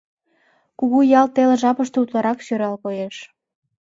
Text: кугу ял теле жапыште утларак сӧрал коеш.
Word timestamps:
кугу 0.79 0.99
ял 1.19 1.27
теле 1.35 1.55
жапыште 1.61 1.97
утларак 2.03 2.39
сӧрал 2.45 2.75
коеш. 2.83 3.15